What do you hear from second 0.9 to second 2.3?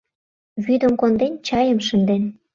конден, чайым шынден